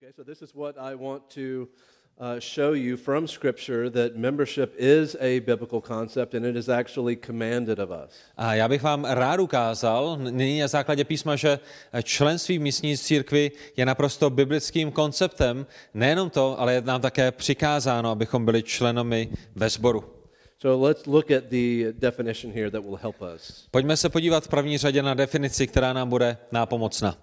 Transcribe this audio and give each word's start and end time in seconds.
Okay, 0.00 0.12
so 0.16 0.22
this 0.22 0.42
is 0.42 0.54
what 0.54 0.78
I 0.78 0.94
want 0.94 1.28
to 1.30 1.68
uh, 2.20 2.38
show 2.38 2.72
you 2.72 2.96
from 2.96 3.26
Scripture 3.26 3.90
that 3.90 4.16
membership 4.16 4.74
is 4.78 5.16
a 5.20 5.40
biblical 5.40 5.80
concept 5.80 6.34
and 6.34 6.46
it 6.46 6.56
is 6.56 6.68
actually 6.68 7.16
commanded 7.16 7.80
of 7.80 7.90
us. 7.90 8.14
A 8.36 8.54
já 8.54 8.68
bych 8.68 8.82
vám 8.82 9.04
rád 9.04 9.40
ukázal, 9.40 10.16
nyní 10.16 10.60
na 10.60 10.68
základě 10.68 11.04
písma, 11.04 11.36
že 11.36 11.58
členství 12.02 12.58
v 12.58 12.62
místní 12.62 12.98
církvi 12.98 13.50
je 13.76 13.86
naprosto 13.86 14.30
biblickým 14.30 14.92
konceptem. 14.92 15.66
Nejenom 15.94 16.30
to, 16.30 16.60
ale 16.60 16.74
je 16.74 16.80
nám 16.80 17.00
také 17.00 17.32
přikázáno, 17.32 18.10
abychom 18.10 18.44
byli 18.44 18.62
členomi 18.62 19.28
ve 19.54 19.70
sboru. 19.70 20.04
So 20.58 20.86
let's 20.86 21.06
look 21.06 21.30
at 21.30 21.44
the 21.44 21.92
definition 21.92 22.52
here 22.52 22.70
that 22.70 22.82
will 22.82 22.98
help 23.02 23.16
us. 23.34 23.66
Pojďme 23.70 23.96
se 23.96 24.08
podívat 24.08 24.44
v 24.44 24.48
první 24.48 24.78
řadě 24.78 25.02
na 25.02 25.14
definici, 25.14 25.66
která 25.66 25.92
nám 25.92 26.08
bude 26.08 26.36
nápomocna. 26.52 27.18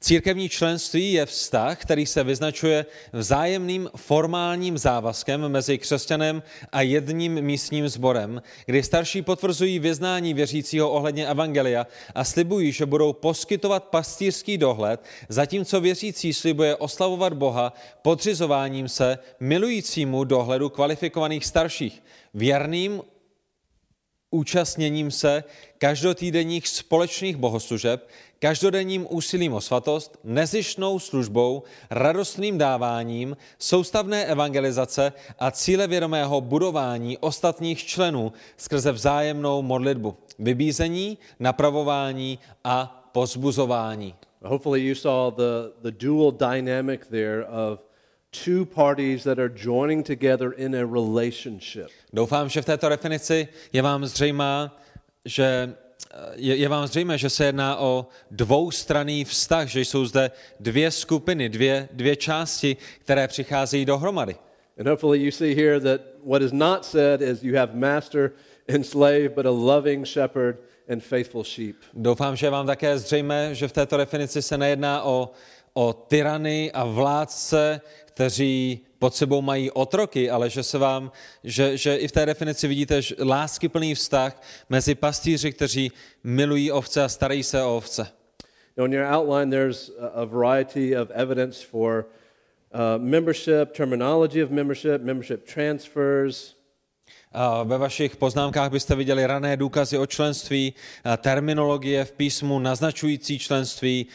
Církevní 0.00 0.48
členství 0.48 1.12
je 1.12 1.26
vztah, 1.26 1.78
který 1.82 2.06
se 2.06 2.24
vyznačuje 2.24 2.86
vzájemným 3.12 3.90
formálním 3.96 4.78
závazkem 4.78 5.48
mezi 5.48 5.78
křesťanem 5.78 6.42
a 6.72 6.82
jedním 6.82 7.40
místním 7.42 7.88
sborem, 7.88 8.42
kdy 8.66 8.82
starší 8.82 9.22
potvrzují 9.22 9.78
vyznání 9.78 10.34
věřícího 10.34 10.90
ohledně 10.90 11.26
evangelia 11.26 11.86
a 12.14 12.24
slibují, 12.24 12.72
že 12.72 12.86
budou 12.86 13.12
poskytovat 13.12 13.84
pastýřský 13.84 14.58
dohled, 14.58 15.04
zatímco 15.28 15.80
věřící 15.80 16.34
slibuje 16.34 16.76
oslavovat 16.76 17.32
Boha 17.32 17.72
podřizováním 18.02 18.88
se 18.88 19.18
milujícímu 19.40 20.24
dohledu 20.24 20.68
kvalifikovaných 20.68 21.46
starších, 21.46 22.02
věrným 22.34 23.02
účastněním 24.30 25.10
se 25.10 25.44
každotýdenních 25.78 26.68
společných 26.68 27.36
bohoslužeb, 27.36 28.08
každodenním 28.38 29.06
úsilím 29.10 29.52
o 29.52 29.60
svatost, 29.60 30.18
nezišnou 30.24 30.98
službou, 30.98 31.62
radostným 31.90 32.58
dáváním, 32.58 33.36
soustavné 33.58 34.24
evangelizace 34.24 35.12
a 35.38 35.50
cílevědomého 35.50 36.40
budování 36.40 37.18
ostatních 37.18 37.84
členů 37.84 38.32
skrze 38.56 38.92
vzájemnou 38.92 39.62
modlitbu, 39.62 40.16
vybízení, 40.38 41.18
napravování 41.40 42.38
a 42.64 43.10
pozbuzování. 43.12 44.14
Hopefully, 44.42 44.80
you 44.80 44.94
saw 44.94 45.34
the, 45.34 45.90
the 45.90 46.06
dual 46.06 46.32
dynamic 46.32 47.00
there 47.10 47.44
of 47.44 47.80
two 48.44 48.64
parties 48.64 49.24
that 49.24 49.38
are 49.38 49.48
joining 49.48 50.06
together 50.06 50.54
in 50.56 50.74
a 50.74 50.84
relationship. 50.84 51.88
Doufám, 52.12 52.48
že 52.48 52.62
v 52.62 52.64
této 52.64 52.88
definici 52.88 53.48
je 53.72 53.82
vám 53.82 54.06
zřejmá, 54.06 54.78
že 55.24 55.74
je, 56.34 56.56
je 56.56 56.68
vám 56.68 56.86
zřejmé, 56.86 57.18
že 57.18 57.30
se 57.30 57.44
jedná 57.44 57.76
o 57.76 58.06
dvoustranný 58.30 59.24
vztah, 59.24 59.68
že 59.68 59.80
jsou 59.80 60.04
zde 60.04 60.30
dvě 60.60 60.90
skupiny, 60.90 61.48
dvě, 61.48 61.88
dvě 61.92 62.16
části, 62.16 62.76
které 62.98 63.28
přicházejí 63.28 63.84
dohromady. 63.84 64.36
And 64.78 64.86
hopefully, 64.86 65.18
you 65.18 65.30
see 65.30 65.54
here 65.54 65.80
that 65.80 66.00
what 66.24 66.42
is 66.42 66.52
not 66.52 66.84
said 66.84 67.20
is 67.22 67.42
you 67.42 67.56
have 67.56 67.74
master 67.74 68.32
and 68.74 68.86
slave, 68.86 69.28
but 69.28 69.46
a 69.46 69.50
loving 69.50 70.06
shepherd 70.06 70.56
and 70.88 71.02
faithful 71.02 71.44
sheep. 71.44 71.76
Doufám, 71.94 72.36
že 72.36 72.50
vám 72.50 72.66
také 72.66 72.98
zřejmé, 72.98 73.54
že 73.54 73.68
v 73.68 73.72
této 73.72 73.96
definici 73.96 74.42
se 74.42 74.58
nejedná 74.58 75.02
o, 75.02 75.30
o 75.72 75.92
tyrany 75.92 76.72
a 76.72 76.84
vládce, 76.84 77.80
kteří 78.18 78.80
pod 78.98 79.14
sebou 79.14 79.42
mají 79.42 79.70
otroky, 79.70 80.30
ale 80.30 80.50
že 80.50 80.62
se 80.62 80.78
vám, 80.78 81.12
že, 81.44 81.76
že 81.76 81.96
i 81.96 82.08
v 82.08 82.12
té 82.12 82.26
definici 82.26 82.68
vidíte 82.68 83.00
láskyplný 83.24 83.94
vztah 83.94 84.42
mezi 84.68 84.94
pastýři, 84.94 85.52
kteří 85.52 85.92
milují 86.24 86.72
ovce 86.72 87.04
a 87.04 87.08
starají 87.08 87.42
se 87.42 87.62
o 87.62 87.76
ovce. 87.76 88.06
Now, 88.76 88.86
in 88.86 88.92
your 88.92 89.04
outline, 89.04 89.50
there's 89.50 89.90
a 90.14 90.24
variety 90.24 90.96
of 90.96 91.10
evidence 91.14 91.66
for 91.70 92.06
uh, 92.74 93.04
membership, 93.04 93.72
terminology 93.76 94.44
of 94.44 94.50
membership, 94.50 95.02
membership 95.02 95.46
transfers. 95.54 96.54
Ve 97.64 97.78
vašich 97.78 98.16
poznámkách 98.16 98.70
byste 98.70 98.94
viděli 98.94 99.26
rané 99.26 99.56
důkazy 99.56 99.98
o 99.98 100.06
členství, 100.06 100.74
terminologie 101.18 102.04
v 102.04 102.12
písmu 102.12 102.58
naznačující 102.58 103.38
členství, 103.38 104.06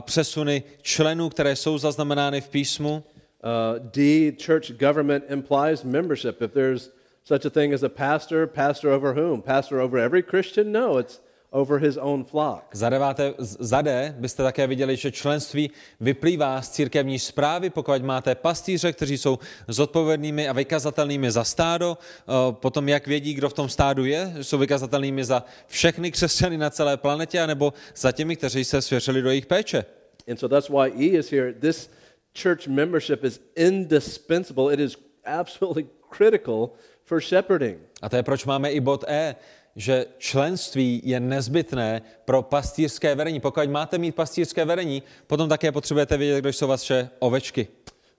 přesuny 0.00 0.62
členů, 0.82 1.28
které 1.28 1.56
jsou 1.56 1.78
zaznamenány 1.78 2.40
v 2.40 2.48
písmu. 2.48 3.04
Uh, 3.42 3.78
D, 3.92 4.32
church 4.32 4.78
government 4.78 5.24
implies 5.28 5.84
membership. 5.84 6.42
If 6.42 6.52
there's 6.52 6.90
such 7.24 7.44
a 7.44 7.50
thing 7.50 7.74
as 7.74 7.82
a 7.82 7.88
pastor, 7.88 8.46
pastor 8.46 8.90
over 8.90 9.14
whom? 9.14 9.42
Pastor 9.42 9.80
over 9.80 9.98
every 9.98 10.22
Christian? 10.22 10.70
No, 10.70 10.98
it's 10.98 11.20
over 11.52 11.78
his 11.78 11.96
own 11.96 12.24
flock. 12.24 12.62
Za, 12.72 12.88
deváté, 12.88 13.34
za 13.38 13.82
D 13.82 14.14
byste 14.18 14.42
také 14.42 14.66
viděli, 14.66 14.96
že 14.96 15.10
členství 15.10 15.70
vyplývá 16.00 16.62
z 16.62 16.70
církevní 16.70 17.18
zprávy, 17.18 17.70
pokud 17.70 18.02
máte 18.02 18.34
pastýře, 18.34 18.92
kteří 18.92 19.18
jsou 19.18 19.38
zodpovědnými 19.68 20.48
a 20.48 20.52
vykazatelnými 20.52 21.30
za 21.30 21.44
stádo, 21.44 21.98
uh, 22.26 22.54
potom 22.54 22.88
jak 22.88 23.06
vědí, 23.06 23.34
kdo 23.34 23.48
v 23.48 23.54
tom 23.54 23.68
stádu 23.68 24.04
je, 24.04 24.32
jsou 24.42 24.58
vykazatelnými 24.58 25.24
za 25.24 25.44
všechny 25.66 26.10
křesťany 26.10 26.58
na 26.58 26.70
celé 26.70 26.96
planetě, 26.96 27.40
anebo 27.40 27.72
za 27.96 28.12
těmi, 28.12 28.36
kteří 28.36 28.64
se 28.64 28.82
svěřili 28.82 29.22
do 29.22 29.28
jejich 29.28 29.46
péče. 29.46 29.84
And 30.30 30.36
so 30.36 30.56
that's 30.56 30.68
why 30.68 31.04
E 31.04 31.18
is 31.18 31.32
here. 31.32 31.52
This 31.52 31.90
church 32.34 32.68
membership 32.68 33.24
is 33.24 33.40
indispensable. 33.56 34.70
It 34.70 34.80
is 34.80 34.96
absolutely 35.24 35.86
critical 36.10 36.74
for 37.04 37.20
shepherding. 37.20 37.78
A 38.02 38.08
to 38.08 38.16
je 38.16 38.22
proč 38.22 38.44
máme 38.44 38.70
i 38.72 38.80
bod 38.80 39.04
E, 39.08 39.36
že 39.76 40.06
členství 40.18 41.00
je 41.04 41.20
nezbytné 41.20 42.02
pro 42.24 42.42
pastýřské 42.42 43.14
vedení. 43.14 43.40
Pokud 43.40 43.70
máte 43.70 43.98
mít 43.98 44.14
pastýřské 44.14 44.64
vedení, 44.64 45.02
potom 45.26 45.48
také 45.48 45.72
potřebujete 45.72 46.16
vědět, 46.16 46.40
kdo 46.40 46.48
jsou 46.48 46.66
vaše 46.66 47.10
ovečky. 47.18 47.68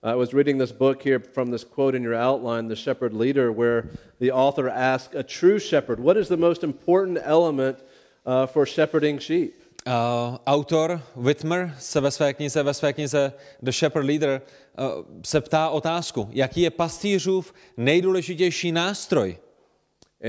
I 0.02 0.16
was 0.16 0.34
reading 0.34 0.60
this 0.60 0.72
book 0.72 1.04
here 1.04 1.18
from 1.18 1.50
this 1.50 1.64
quote 1.64 1.96
in 1.96 2.04
your 2.04 2.14
outline, 2.14 2.68
The 2.68 2.76
Shepherd 2.76 3.14
Leader, 3.14 3.50
where 3.50 3.88
the 4.20 4.32
author 4.32 4.68
asks 4.68 5.16
a 5.16 5.22
true 5.22 5.58
shepherd, 5.58 5.98
what 5.98 6.16
is 6.16 6.28
the 6.28 6.36
most 6.36 6.62
important 6.62 7.18
element 7.22 7.78
uh, 8.26 8.46
for 8.46 8.66
shepherding 8.66 9.18
sheep? 9.18 9.63
Uh, 9.86 10.38
autor 10.46 11.00
Whitmer 11.16 11.74
se 11.78 12.00
ve 12.00 12.10
své 12.10 12.34
knize, 12.34 12.62
ve 12.62 12.74
své 12.74 12.92
knize 12.92 13.32
The 13.62 13.70
Shepherd 13.70 14.06
Leader 14.06 14.42
uh, 14.78 15.04
se 15.24 15.40
ptá 15.40 15.68
otázku, 15.68 16.28
jaký 16.32 16.60
je 16.60 16.70
pastýřův 16.70 17.54
nejdůležitější 17.76 18.72
nástroj? 18.72 19.38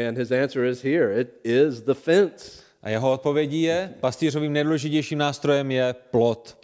And 0.08 0.18
his 0.18 0.32
answer 0.32 0.66
is 0.66 0.84
here, 0.84 1.22
it 1.22 1.30
is 1.44 1.82
the 1.82 1.94
fence. 1.94 2.62
A 2.82 2.90
jeho 2.90 3.12
odpovědí 3.12 3.62
je, 3.62 3.94
pastýřovým 4.00 4.54
nejdůležitějším 4.54 5.18
nástrojem 5.18 5.72
je 5.72 5.96
plot. 6.12 6.58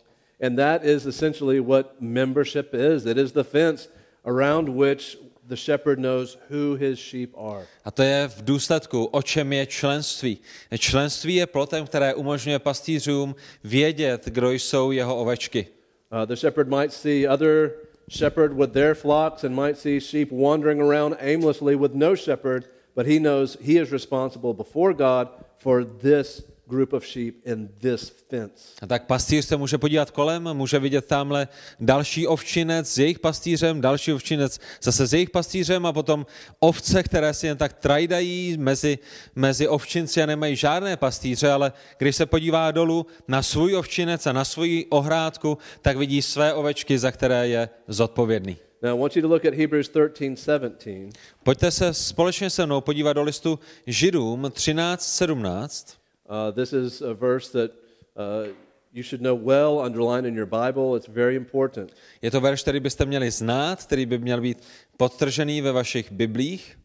And 0.46 0.56
that 0.56 0.86
is 0.86 1.06
essentially 1.06 1.60
what 1.60 1.96
membership 2.00 2.74
is. 2.74 3.06
It 3.06 3.18
is 3.18 3.32
the 3.32 3.44
fence 3.44 3.90
around 4.26 4.70
which 4.70 5.18
the 5.52 5.58
shepherd 5.58 6.00
knows 6.00 6.38
who 6.50 6.76
his 6.76 6.98
sheep 6.98 7.36
are. 7.38 7.68
A 7.86 7.92
to 7.92 8.04
je 8.04 8.28
v 8.28 8.42
důsledku, 8.42 9.06
o 9.06 9.22
čem 9.22 9.54
je 9.54 9.66
členství. 9.66 10.38
Členství 10.78 11.36
je 11.36 11.46
plotem, 11.46 11.86
které 11.86 12.14
umožňuje 12.14 12.60
pastýřům 12.60 13.36
vědět, 13.64 14.26
kdo 14.26 14.52
jsou 14.52 14.92
jeho 14.92 15.18
ovečky. 15.18 15.68
Uh, 16.12 16.26
the 16.26 16.36
shepherd 16.36 16.70
might 16.70 16.94
see 16.94 17.28
other 17.28 17.72
shepherd 18.10 18.54
with 18.54 18.72
their 18.72 18.96
flocks 18.96 19.44
and 19.44 19.56
might 19.56 19.78
see 19.78 20.00
sheep 20.00 20.32
wandering 20.32 20.82
around 20.82 21.16
aimlessly 21.20 21.76
with 21.76 21.94
no 21.94 22.16
shepherd, 22.16 22.66
but 22.96 23.06
he 23.06 23.20
knows 23.20 23.58
he 23.62 23.74
is 23.74 23.92
responsible 23.92 24.54
before 24.54 24.94
God 24.94 25.28
for 25.58 25.84
this 25.84 26.44
group 26.72 26.94
of 26.94 27.08
sheep 27.08 27.36
in 27.46 27.70
this 27.78 28.14
fence. 28.30 28.64
A 28.82 28.88
tak 28.88 29.06
pastýř 29.06 29.46
se 29.46 29.58
může 29.58 29.78
podívat 29.78 30.12
kolem, 30.12 30.50
může 30.54 30.80
vidět 30.80 31.06
tamhle 31.06 31.48
další 31.80 32.28
ovčinec 32.28 32.94
s 32.94 32.98
jejich 32.98 33.20
pastýřem, 33.20 33.82
další 33.82 34.14
ovčinec 34.14 34.60
zase 34.82 35.08
s 35.08 35.14
jejich 35.14 35.30
pastýřem 35.30 35.86
a 35.86 35.94
potom 35.94 36.26
ovce, 36.60 37.04
které 37.04 37.34
si 37.34 37.48
jen 37.48 37.58
tak 37.58 37.74
trajdají 37.74 38.56
mezi, 38.60 39.00
mezi 39.36 39.68
ovčinci 39.68 40.24
a 40.24 40.26
nemají 40.26 40.56
žádné 40.56 40.98
pastýře, 40.98 41.52
ale 41.52 41.74
když 41.98 42.16
se 42.16 42.26
podívá 42.26 42.72
dolů 42.72 43.06
na 43.28 43.44
svůj 43.44 43.76
ovčinec 43.76 44.28
a 44.28 44.34
na 44.34 44.46
svoji 44.46 44.86
ohrádku, 44.86 45.58
tak 45.82 45.98
vidí 45.98 46.22
své 46.22 46.54
ovečky, 46.54 47.00
za 47.00 47.12
které 47.12 47.48
je 47.48 47.70
zodpovědný. 47.88 48.58
Now, 48.84 48.98
I 48.98 49.00
want 49.00 49.16
you 49.16 49.22
to 49.22 49.28
look 49.28 49.46
at 49.46 49.54
Hebrews 49.54 49.90
13, 49.90 50.40
17. 50.40 51.14
Pojďte 51.44 51.72
se 51.72 51.94
společně 51.94 52.50
se 52.50 52.66
mnou 52.66 52.82
podívat 52.82 53.14
do 53.14 53.24
listu 53.24 53.60
Židům 53.88 54.44
13.17. 54.44 56.01
Uh, 56.32 56.50
this 56.52 56.72
is 56.72 57.02
a 57.02 57.14
verse 57.14 57.50
that 57.50 57.72
uh, 58.16 58.48
you 58.94 59.04
should 59.04 59.22
know 59.22 59.36
well, 59.36 59.80
underline 59.80 60.26
in 60.26 60.34
your 60.34 60.46
Bible. 60.46 60.96
It's 60.96 61.08
very 61.08 61.36
important. 61.36 61.92
Je 62.22 62.32
to 62.32 62.42
verš, 62.42 62.62
který 62.62 62.80
byste 62.80 63.06
měli 63.06 63.32
znát, 63.32 63.84
který 63.84 64.06
by 64.06 64.18
měl 64.18 64.42
být 64.42 64.58
podtržený 64.98 65.62
ve 65.62 65.72
vašich 65.72 66.12
biblích. 66.12 66.78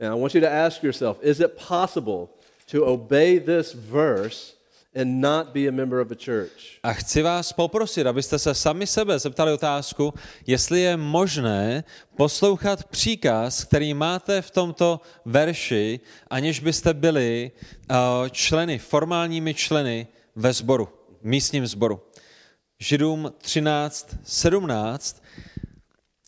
And 0.00 0.12
I 0.12 0.20
want 0.20 0.34
you 0.34 0.40
to 0.40 0.52
ask 0.52 0.82
yourself, 0.82 1.18
is 1.22 1.40
it 1.40 1.52
possible 1.68 2.28
to 2.70 2.84
obey 2.84 3.40
this 3.40 3.74
verse 3.74 4.53
and 4.94 5.20
not 5.20 5.48
be 5.48 5.68
a 5.68 5.72
member 5.72 6.00
of 6.00 6.10
a 6.10 6.14
church? 6.14 6.78
A 6.82 6.92
chci 6.92 7.22
vás 7.22 7.52
poprosit, 7.52 8.06
abyste 8.06 8.38
se 8.38 8.54
sami 8.54 8.86
sebe 8.86 9.18
zeptali 9.18 9.52
otázku, 9.52 10.14
jestli 10.46 10.80
je 10.80 10.96
možné 10.96 11.84
poslouchat 12.16 12.84
příkaz, 12.84 13.64
který 13.64 13.94
máte 13.94 14.42
v 14.42 14.50
tomto 14.50 15.00
verši, 15.24 16.00
aniž 16.30 16.60
byste 16.60 16.94
byli 16.94 17.50
uh, 17.90 17.96
členy, 18.28 18.78
formálními 18.78 19.54
členy 19.54 20.06
ve 20.36 20.52
sboru, 20.52 20.88
místním 21.22 21.66
sboru. 21.66 22.00
Židům 22.78 23.32
13, 23.38 24.16
17. 24.24 25.22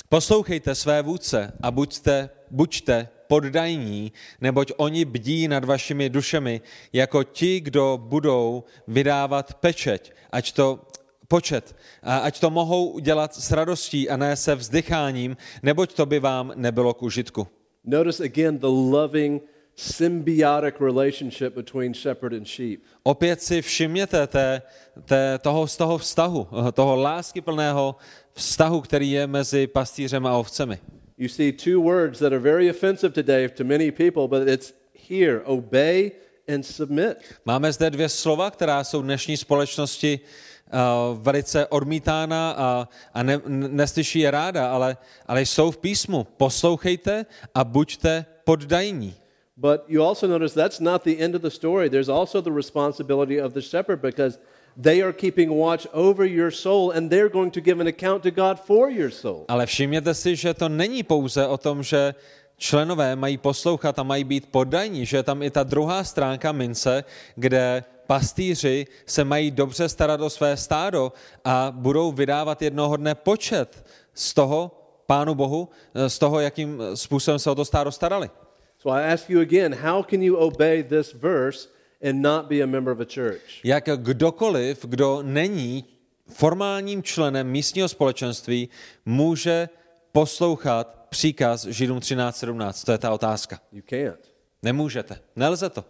Poslouchejte 0.08 0.74
své 0.74 1.02
vůdce 1.02 1.52
a 1.62 1.70
buďte, 1.70 2.30
buďte 2.50 3.08
poddajní, 3.26 4.12
neboť 4.40 4.72
oni 4.76 5.04
bdí 5.04 5.48
nad 5.48 5.64
vašimi 5.64 6.08
dušemi, 6.08 6.60
jako 6.92 7.24
ti, 7.24 7.60
kdo 7.60 7.98
budou 8.02 8.64
vydávat 8.88 9.54
pečeť, 9.54 10.12
ať 10.32 10.52
to 10.52 10.66
počet, 11.28 11.76
a 12.02 12.18
ať 12.18 12.40
to 12.40 12.50
mohou 12.50 12.88
udělat 12.88 13.34
s 13.34 13.50
radostí 13.50 14.10
a 14.10 14.16
ne 14.16 14.36
se 14.36 14.54
vzdycháním, 14.54 15.36
neboť 15.62 15.94
to 15.94 16.06
by 16.06 16.18
vám 16.18 16.52
nebylo 16.54 16.94
k 16.94 17.02
užitku. 17.02 17.46
Notice 17.84 18.24
again 18.24 18.58
the 18.58 18.66
loving, 18.66 19.42
symbiotic 19.76 20.80
relationship 20.80 21.54
between 21.54 21.94
shepherd 21.94 22.32
and 22.32 22.48
sheep. 22.48 22.80
Opět 23.02 23.42
si 23.42 23.62
všimněte 23.62 24.26
té, 24.26 24.62
té, 25.04 25.38
toho, 25.38 25.66
z 25.66 25.76
toho 25.76 25.98
vztahu, 25.98 26.48
toho 26.72 26.96
láskyplného 26.96 27.96
vztahu, 28.32 28.80
který 28.80 29.10
je 29.10 29.26
mezi 29.26 29.66
pastýřem 29.66 30.26
a 30.26 30.36
ovcemi. 30.36 30.78
You 31.18 31.28
see 31.28 31.52
two 31.52 31.80
words 31.80 32.18
that 32.18 32.32
are 32.32 32.38
very 32.38 32.68
offensive 32.68 33.14
today 33.14 33.48
to 33.48 33.64
many 33.64 33.90
people, 33.90 34.28
but 34.28 34.48
it's 34.48 34.72
here 34.92 35.42
obey 35.46 36.12
and 36.48 36.66
submit. 36.66 37.16
Máme 37.44 37.72
zde 37.72 37.90
dvě 37.90 38.08
slova, 38.08 38.50
která 38.50 38.84
jsou 38.84 39.00
v 39.00 39.04
dnešní 39.04 39.36
společnosti 39.36 40.20
uh, 40.20 41.22
velice 41.22 41.66
odmítána 41.66 42.54
a, 42.56 42.88
a 43.14 43.22
ne, 43.22 43.40
neslyší 43.48 44.18
je 44.18 44.30
ráda, 44.30 44.72
ale, 44.72 44.96
ale 45.26 45.42
jsou 45.42 45.70
v 45.70 45.78
písmu. 45.78 46.26
Poslouchejte 46.36 47.26
a 47.54 47.64
buďte 47.64 48.24
poddajní. 48.44 49.14
But 49.56 49.80
you 49.88 50.02
also 50.02 50.26
notice 50.26 50.54
that's 50.54 50.80
not 50.80 51.02
the 51.02 51.16
end 51.18 51.34
of 51.34 51.42
the 51.42 51.50
story. 51.50 51.90
There's 51.90 52.08
also 52.08 52.42
the 52.42 52.52
responsibility 52.52 53.42
of 53.42 53.52
the 53.52 53.62
shepherd 53.62 54.00
because 54.00 54.38
they 54.82 55.02
are 55.02 55.12
keeping 55.12 55.50
watch 55.50 55.86
over 55.92 56.26
your 56.26 56.50
soul 56.50 56.90
and 56.90 57.10
they're 57.10 57.28
going 57.28 57.52
to 57.52 57.60
give 57.60 57.80
an 57.80 57.86
account 57.86 58.22
to 58.22 58.30
God 58.30 58.60
for 58.60 58.90
your 58.90 59.10
soul. 59.10 59.44
Ale 59.48 59.66
všimněte 59.66 60.14
si, 60.14 60.36
že 60.36 60.54
to 60.54 60.68
není 60.68 61.02
pouze 61.02 61.46
o 61.46 61.58
tom, 61.58 61.82
že 61.82 62.14
členové 62.58 63.16
mají 63.16 63.38
poslouchat 63.38 63.98
a 63.98 64.02
mají 64.02 64.24
být 64.24 64.46
poddajní, 64.50 65.06
že 65.06 65.16
je 65.16 65.22
tam 65.22 65.42
i 65.42 65.50
ta 65.50 65.62
druhá 65.62 66.04
stránka 66.04 66.52
mince, 66.52 67.04
kde 67.34 67.84
pastýři 68.06 68.86
se 69.06 69.24
mají 69.24 69.50
dobře 69.50 69.88
starat 69.88 70.20
o 70.20 70.30
své 70.30 70.56
stádo 70.56 71.12
a 71.44 71.72
budou 71.76 72.12
vydávat 72.12 72.62
jednoho 72.62 72.96
dne 72.96 73.14
počet 73.14 73.86
z 74.14 74.34
toho 74.34 74.82
Pánu 75.06 75.34
Bohu, 75.34 75.68
z 76.08 76.18
toho, 76.18 76.40
jakým 76.40 76.82
způsobem 76.94 77.38
se 77.38 77.50
o 77.50 77.54
to 77.54 77.64
stádo 77.64 77.92
starali. 77.92 78.30
So 78.78 79.00
I 79.00 79.12
ask 79.12 79.30
you 79.30 79.40
again, 79.40 79.74
how 79.74 80.02
can 80.02 80.22
you 80.22 80.36
obey 80.36 80.82
this 80.82 81.14
verse 81.14 81.68
and 82.06 82.22
not 82.22 82.46
be 82.46 82.62
a 82.62 82.66
member 82.66 82.92
of 82.92 83.00
a 83.00 83.04
church? 83.14 83.64
Jak 83.64 83.84
kdokoliv, 83.96 84.84
kdo 84.84 85.22
není 85.22 85.84
formálním 86.28 87.02
členem 87.02 87.46
místního 87.46 87.88
společenství, 87.88 88.68
může 89.06 89.68
poslouchat 90.12 91.06
příkaz 91.08 91.66
Židům 91.66 91.98
13.17? 91.98 92.84
To 92.84 92.92
je 92.92 92.98
ta 92.98 93.10
otázka. 93.10 93.60
You 93.72 93.82
can't. 93.90 94.20
Nemůžete. 94.62 95.18
Nelze 95.36 95.70
to. 95.70 95.84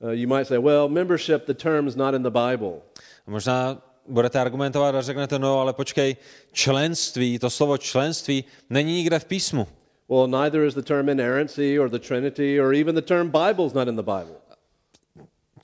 Uh, 0.00 0.10
you 0.10 0.28
might 0.28 0.48
say, 0.48 0.58
well, 0.58 0.88
membership, 0.88 1.46
the 1.46 1.54
term 1.54 1.88
is 1.88 1.96
not 1.96 2.14
in 2.14 2.22
the 2.22 2.30
Bible. 2.30 2.72
Možná 3.26 3.82
budete 4.08 4.40
argumentovat 4.40 4.94
a 4.94 5.02
řeknete, 5.02 5.38
no 5.38 5.60
ale 5.60 5.72
počkej, 5.72 6.16
členství, 6.52 7.38
to 7.38 7.50
slovo 7.50 7.78
členství 7.78 8.44
není 8.70 8.94
nikde 8.94 9.18
v 9.18 9.24
písmu. 9.24 9.66
Well, 10.08 10.26
neither 10.26 10.64
is 10.64 10.74
the 10.74 10.82
term 10.82 11.08
inerrancy 11.08 11.80
or 11.80 11.90
the 11.90 11.98
Trinity 11.98 12.60
or 12.60 12.74
even 12.74 12.94
the 12.94 13.02
term 13.02 13.30
Bible 13.30 13.66
is 13.66 13.72
not 13.72 13.88
in 13.88 13.96
the 13.96 14.02
Bible. 14.02 14.45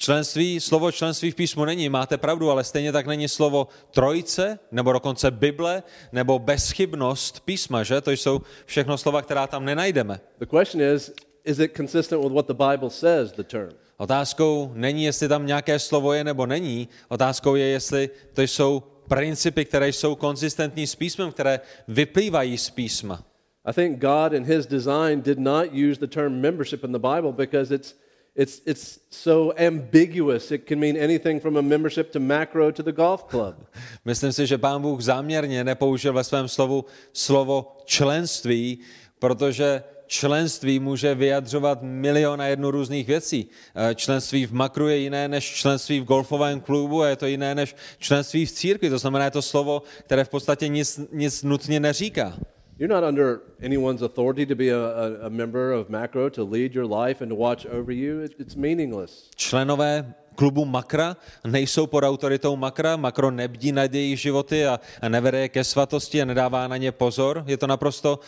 Členství, 0.03 0.61
slovo 0.61 0.93
členství 0.93 1.31
v 1.31 1.35
písmu 1.35 1.65
není, 1.65 1.89
máte 1.89 2.19
pravdu, 2.19 2.51
ale 2.51 2.65
stejně 2.65 2.93
tak 2.93 3.07
není 3.07 3.29
slovo 3.29 3.69
trojce, 3.91 4.59
nebo 4.71 4.93
dokonce 4.93 5.31
Bible, 5.31 5.83
nebo 6.13 6.39
bezchybnost 6.39 7.41
písma, 7.41 7.83
že? 7.83 8.01
To 8.01 8.11
jsou 8.11 8.41
všechno 8.67 8.99
slova, 8.99 9.23
která 9.23 9.47
tam 9.47 9.65
nenajdeme. 9.65 10.21
The 10.39 10.47
question 10.47 10.83
is, 10.95 11.13
is 11.45 11.59
it 11.59 11.77
consistent 11.77 12.23
with 12.23 12.33
what 12.33 12.47
the 12.47 12.55
Bible 12.55 12.91
says, 12.91 13.33
the 13.33 13.43
term? 13.43 13.71
Otázkou 13.97 14.73
není, 14.75 15.05
jestli 15.05 15.29
tam 15.29 15.47
nějaké 15.47 15.79
slovo 15.79 16.13
je 16.13 16.25
nebo 16.25 16.47
není, 16.47 16.89
otázkou 17.09 17.55
je, 17.55 17.67
jestli 17.67 18.11
to 18.33 18.43
jsou 18.43 18.83
principy, 19.09 19.65
které 19.65 19.89
jsou 19.89 20.15
konzistentní 20.15 20.87
s 20.87 20.95
písmem, 20.95 21.33
které 21.33 21.61
vyplývají 21.89 22.59
z 22.59 22.71
písma. 22.71 23.23
I 23.65 23.73
think 23.73 23.99
God 23.99 24.33
in 24.33 24.45
his 24.45 24.67
design 24.67 25.23
did 25.23 25.39
not 25.39 25.67
use 25.91 26.01
the 26.01 26.07
term 26.07 26.41
membership 26.41 26.85
in 26.85 26.93
the 26.93 26.99
Bible 26.99 27.33
because 27.33 27.75
it's 27.75 28.03
it's 28.37 28.63
it's 28.67 29.01
so 29.11 29.53
ambiguous. 29.57 30.51
It 30.51 30.67
can 30.69 30.79
mean 30.79 30.97
anything 30.97 31.41
from 31.41 31.57
a 31.57 31.63
membership 31.63 32.13
to 32.13 32.21
macro 32.21 32.73
to 32.73 32.83
the 32.83 32.93
golf 32.93 33.25
club. 33.31 33.55
Myslím 34.05 34.33
si, 34.33 34.47
že 34.47 34.59
pán 34.59 34.83
Bůh 34.83 35.01
záměrně 35.01 35.65
nepoužil 35.65 36.13
ve 36.13 36.25
svém 36.25 36.49
slovu 36.49 36.85
slovo 37.13 37.77
členství, 37.85 38.79
protože 39.19 39.83
členství 40.07 40.79
může 40.79 41.15
vyjadřovat 41.15 41.79
milion 41.83 42.41
a 42.41 42.47
jednu 42.47 42.71
různých 42.71 43.07
věcí. 43.07 43.49
Eh, 43.75 43.95
Členství 43.95 44.47
v 44.47 44.53
makru 44.53 44.89
je 44.89 44.97
jiné 44.97 45.29
než 45.29 45.45
členství 45.45 46.01
v 46.01 46.05
golfovém 46.05 46.61
klubu 46.61 47.03
a 47.03 47.09
je 47.09 47.17
to 47.17 47.27
jiné 47.27 47.55
než 47.55 47.77
členství 47.99 48.47
v 48.47 48.53
církvi. 48.53 48.91
To 48.91 48.99
znamená, 48.99 49.25
je 49.25 49.31
to 49.31 49.43
slovo, 49.43 49.83
které 50.05 50.25
v 50.25 50.29
podstatě 50.29 50.69
nic, 50.69 51.01
nic 51.13 51.43
nutně 51.43 51.81
neříká. 51.81 52.37
You're 52.79 52.89
not 52.89 53.05
under 53.05 53.41
anyone's 53.61 54.03
authority 54.03 54.47
to 54.47 54.55
be 54.55 54.71
a, 54.71 54.79
a, 54.79 55.27
a 55.27 55.31
member 55.31 55.73
of 55.73 55.91
macro 55.91 56.31
to 56.31 56.43
lead 56.43 56.75
your 56.75 56.87
life 56.87 57.21
and 57.21 57.29
to 57.29 57.37
watch 57.37 57.67
over 57.67 57.93
you. 57.93 58.21
It, 58.21 58.35
it's 58.39 58.57
meaningless. 58.57 59.29
Členové 59.37 60.15
klubu 60.35 60.65
Makra 60.65 61.17
nejsou 61.45 61.87
pod 61.87 62.05
autoritou 62.05 62.57
Makra, 62.57 62.97
Makro 62.97 63.31
nebdí 63.31 63.73
nad 63.73 63.95
jejich 63.95 64.21
životy 64.21 64.67
a, 64.67 64.81
a 65.01 65.09
nevede 65.09 65.41
je 65.41 65.49
ke 65.49 65.65
svatosti 65.65 66.23
a 66.23 66.25
nedává 66.25 66.69
na 66.69 66.77
ně 66.77 66.93
pozor. 66.93 67.45
Je 67.47 67.57
to 67.57 67.67
naprosto 67.67 68.21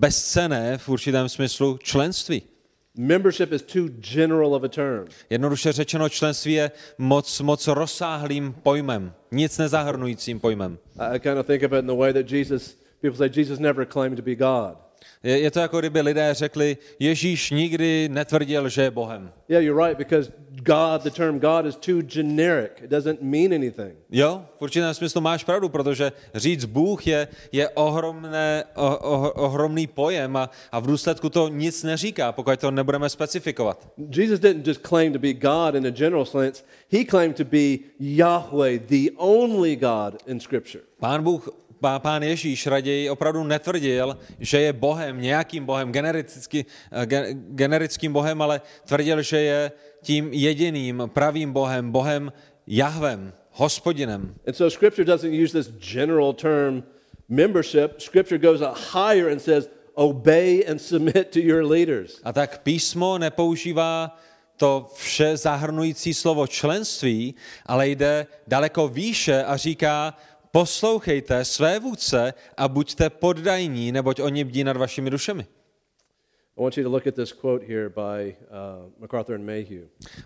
bezcené 0.00 0.78
v 0.78 0.88
určitém 0.88 1.28
smyslu 1.28 1.78
členství. 1.82 2.42
Membership 2.98 3.52
is 3.52 3.62
too 3.62 3.88
general 3.88 4.54
of 4.54 4.62
a 4.62 4.68
term. 4.68 5.06
Jednoduše 5.30 5.72
řečeno, 5.72 6.08
členství 6.08 6.52
je 6.52 6.70
moc, 6.98 7.40
moc 7.40 7.68
rozsáhlým 7.68 8.54
pojmem, 8.62 9.12
nic 9.32 9.58
nezahrnujícím 9.58 10.40
pojmem. 10.40 10.78
I, 11.14 11.20
kind 11.20 11.38
of 11.38 11.46
think 11.46 11.62
of 11.62 11.72
it 11.72 11.78
in 11.78 11.86
the 11.86 11.96
way 11.96 12.12
that 12.12 12.30
Jesus, 12.30 12.76
people 13.10 13.18
say 13.18 13.28
Jesus 13.28 13.58
never 13.58 13.84
claimed 13.84 14.16
to 14.16 14.22
be 14.22 14.34
God. 14.34 14.76
Je, 15.22 15.38
je 15.38 15.50
to 15.50 15.60
jako 15.60 15.78
kdyby 15.78 16.00
lidé 16.00 16.34
řekli, 16.34 16.76
Ježíš 16.98 17.50
nikdy 17.50 18.08
netvrdil, 18.08 18.68
že 18.68 18.82
je 18.82 18.90
Bohem. 18.90 19.32
Yeah, 19.48 19.64
you're 19.64 19.86
right, 19.86 19.98
because 19.98 20.32
God, 20.62 21.02
the 21.02 21.10
term 21.10 21.38
God 21.38 21.66
is 21.66 21.76
too 21.76 22.02
generic. 22.02 22.72
It 22.82 22.90
doesn't 22.90 23.22
mean 23.22 23.52
anything. 23.52 23.94
Jo, 24.10 24.42
v 24.58 24.62
určitém 24.62 24.94
smyslu 24.94 25.20
máš 25.20 25.44
pravdu, 25.44 25.68
protože 25.68 26.12
říct 26.34 26.64
Bůh 26.64 27.06
je, 27.06 27.28
je 27.52 27.68
ohromné, 27.68 28.64
o, 28.74 28.96
o, 28.96 29.30
ohromný 29.30 29.86
pojem 29.86 30.36
a, 30.36 30.50
a 30.72 30.80
v 30.80 30.86
důsledku 30.86 31.30
to 31.30 31.48
nic 31.48 31.82
neříká, 31.82 32.32
pokud 32.32 32.60
to 32.60 32.70
nebudeme 32.70 33.08
specifikovat. 33.08 33.88
Jesus 34.16 34.40
didn't 34.40 34.66
just 34.66 34.86
claim 34.86 35.12
to 35.12 35.18
be 35.18 35.32
God 35.32 35.74
in 35.74 35.86
a 35.86 35.90
general 35.90 36.24
sense, 36.24 36.64
he 36.92 37.04
claimed 37.04 37.36
to 37.36 37.44
be 37.44 37.78
Yahweh, 38.00 38.78
the 38.78 39.10
only 39.16 39.76
God 39.76 40.22
in 40.26 40.40
Scripture. 40.40 40.84
Pán 41.00 41.22
Bůh, 41.22 41.48
pán 41.98 42.22
Ježíš 42.22 42.66
raději 42.66 43.10
opravdu 43.10 43.44
netvrdil, 43.44 44.18
že 44.40 44.60
je 44.60 44.72
Bohem, 44.72 45.20
nějakým 45.20 45.64
Bohem, 45.64 45.92
genericky, 45.92 46.64
eh, 46.92 47.06
ge- 47.06 47.34
generickým 47.54 48.12
Bohem, 48.12 48.42
ale 48.42 48.60
tvrdil, 48.84 49.22
že 49.22 49.38
je 49.40 49.72
tím 50.02 50.32
jediným 50.32 51.02
pravým 51.06 51.52
Bohem, 51.52 51.92
Bohem 51.92 52.32
Jahvem, 52.66 53.32
hospodinem. 53.52 54.34
And 54.46 54.54
so 54.54 54.70
Scripture 54.70 55.04
doesn't 55.04 55.32
use 55.32 55.52
this 55.52 55.70
general 55.78 56.32
term 56.32 56.82
membership. 57.28 58.00
Scripture 58.00 58.38
goes 58.38 58.60
a 58.60 58.74
higher 58.92 59.28
and 59.28 59.42
says, 59.42 59.68
obey 59.96 60.64
and 60.64 60.80
submit 60.80 61.32
to 61.32 61.40
your 61.40 61.64
leaders. 61.64 62.20
A 62.24 62.32
tak 62.32 62.62
písmo 62.62 63.18
nepoužívá 63.18 64.18
to 64.56 64.86
vše 64.94 65.36
zahrnující 65.36 66.14
slovo 66.14 66.46
členství, 66.46 67.34
ale 67.66 67.88
jde 67.88 68.26
daleko 68.46 68.88
výše 68.88 69.44
a 69.44 69.56
říká, 69.56 70.14
poslouchejte 70.56 71.44
své 71.44 71.78
vůdce 71.78 72.34
a 72.56 72.68
buďte 72.68 73.10
poddajní, 73.10 73.92
neboť 73.92 74.20
oni 74.20 74.44
bdí 74.44 74.64
nad 74.64 74.76
vašimi 74.76 75.10
dušemi. 75.10 75.46
I 76.56 76.62
want 76.62 76.76
you 76.76 76.84
to 76.84 76.90
look 76.90 77.06
at 77.06 77.14
this 77.14 77.32
quote 77.32 77.66
here 77.66 77.88
by 77.88 78.36
uh, 78.40 78.92
MacArthur 79.00 79.34
and 79.34 79.44
Mayhew. 79.44 79.82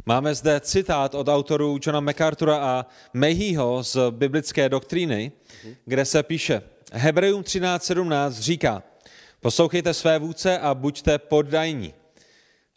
Máme 0.07 0.35
zde 0.35 0.61
citát 0.61 1.15
od 1.15 1.29
autorů 1.29 1.79
Johna 1.83 2.01
MacArthura 2.01 2.57
a 2.57 2.87
Mayheho 3.13 3.83
z 3.83 3.97
biblické 4.11 4.69
doktríny, 4.69 5.33
kde 5.85 6.05
se 6.05 6.23
píše, 6.23 6.63
Hebrejům 6.93 7.43
13.17 7.43 8.31
říká, 8.31 8.83
poslouchejte 9.41 9.95
své 9.95 10.19
vůdce 10.19 10.59
a 10.59 10.75
buďte 10.75 11.19
poddajní. 11.19 11.95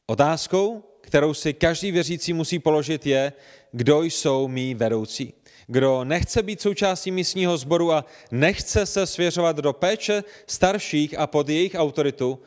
Otázkou, 0.05 0.83
kterou 1.01 1.33
si 1.33 1.53
každý 1.53 1.91
věřící 1.91 2.33
musí 2.33 2.59
položit, 2.59 3.05
je, 3.05 3.33
kdo 3.71 4.03
jsou 4.03 4.47
mý 4.47 4.75
vedoucí. 4.75 5.33
Kdo 5.67 6.03
nechce 6.03 6.43
být 6.43 6.61
součástí 6.61 7.11
místního 7.11 7.57
sboru 7.57 7.93
a 7.93 8.05
nechce 8.31 8.85
se 8.85 9.07
svěřovat 9.07 9.57
do 9.57 9.73
péče 9.73 10.23
starších 10.47 11.19
a 11.19 11.27
pod 11.27 11.49
jejich 11.49 11.75
autoritu, 11.75 12.39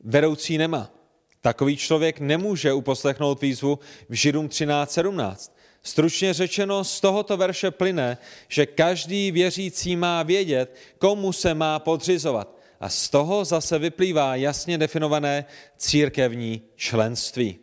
vedoucí 0.00 0.58
nemá. 0.58 0.90
Takový 1.40 1.76
člověk 1.76 2.20
nemůže 2.20 2.72
uposlechnout 2.72 3.42
výzvu 3.42 3.78
v 4.08 4.14
Židům 4.14 4.48
13.17. 4.48 5.50
Stručně 5.82 6.32
řečeno, 6.32 6.84
z 6.84 7.00
tohoto 7.00 7.36
verše 7.36 7.70
plyne, 7.70 8.18
že 8.48 8.66
každý 8.66 9.30
věřící 9.30 9.96
má 9.96 10.22
vědět, 10.22 10.76
komu 10.98 11.32
se 11.32 11.54
má 11.54 11.78
podřizovat. 11.78 12.58
A 12.80 12.88
z 12.88 13.08
toho 13.08 13.44
zase 13.44 13.78
vyplývá 13.78 14.36
jasně 14.36 14.78
definované 14.78 15.44
církevní 15.76 16.62
členství. 16.76 17.58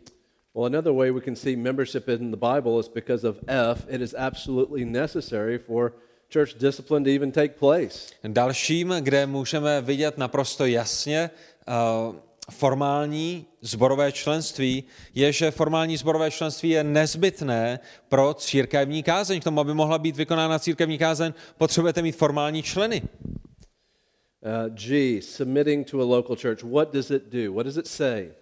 Well, 0.60 0.66
another 0.66 0.92
way 0.92 1.10
we 1.10 1.22
can 1.22 1.36
see 1.36 1.56
membership 1.56 2.06
in 2.10 2.30
the 2.30 2.36
Bible 2.36 2.78
is 2.80 2.88
because 2.88 3.24
of 3.24 3.38
F. 3.48 3.86
It 3.88 4.02
is 4.02 4.14
absolutely 4.14 4.84
necessary 4.84 5.56
for 5.56 5.94
church 6.28 6.58
discipline 6.58 7.02
to 7.04 7.10
even 7.10 7.32
take 7.32 7.54
place. 7.58 8.12
Dalším, 8.28 8.94
kde 9.00 9.26
můžeme 9.26 9.80
vidět 9.80 10.18
naprosto 10.18 10.66
jasně 10.66 11.30
uh, 11.68 12.16
formální 12.50 13.46
zborové 13.60 14.12
členství, 14.12 14.84
je, 15.14 15.32
že 15.32 15.50
formální 15.50 15.96
zborové 15.96 16.30
členství 16.30 16.70
je 16.70 16.84
nezbytné 16.84 17.80
pro 18.08 18.34
církevní 18.34 19.02
kázeň. 19.02 19.40
K 19.40 19.44
tomu, 19.44 19.60
aby 19.60 19.74
mohla 19.74 19.98
být 19.98 20.16
vykonána 20.16 20.58
církevní 20.58 20.98
kázeň, 20.98 21.32
potřebujete 21.58 22.02
mít 22.02 22.16
formální 22.16 22.62
členy. 22.62 23.02
Uh, 23.02 24.74
G, 24.74 25.20
submitting 25.22 25.90
to 25.90 26.00
a 26.00 26.04
local 26.04 26.36
church. 26.36 26.62
What 26.62 26.92
does 26.92 27.10
it 27.10 27.22
do? 27.32 27.52
What 27.52 27.66
does 27.66 27.76
it 27.76 27.86
say? 27.86 28.32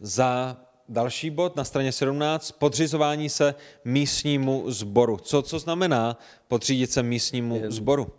Za 0.00 0.56
další 0.90 1.30
bod 1.30 1.56
na 1.56 1.64
straně 1.64 1.92
17, 1.92 2.52
podřizování 2.52 3.28
se 3.28 3.54
místnímu 3.84 4.70
zboru. 4.70 5.16
Co, 5.16 5.42
co 5.42 5.58
znamená 5.58 6.18
podřídit 6.48 6.90
se 6.90 7.02
místnímu 7.02 7.62
zboru? 7.68 8.12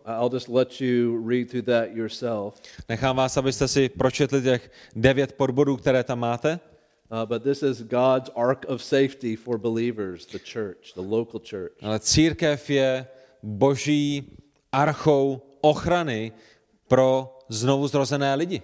Nechám 2.89 3.15
vás, 3.15 3.37
abyste 3.37 3.67
si 3.67 3.89
pročetli 3.89 4.41
těch 4.41 4.71
devět 4.95 5.33
podbodů, 5.33 5.77
které 5.77 6.03
tam 6.03 6.19
máte. 6.19 6.59
Uh, 7.11 7.25
but 7.25 7.43
this 7.43 7.63
is 7.63 7.81
God's 7.81 8.29
ark 8.35 8.65
of 8.67 8.83
safety 8.83 9.35
for 9.35 9.57
believers, 9.57 10.25
the 10.25 10.39
church, 10.53 10.93
the 10.95 11.01
local 11.01 11.41
church. 11.49 11.71
Ale 11.81 11.99
církev 11.99 12.69
je 12.69 13.07
boží 13.43 14.37
archou 14.71 15.41
ochrany 15.61 16.31
pro 16.87 17.39
znovu 17.49 17.87
zrozené 17.87 18.35
lidi. 18.35 18.61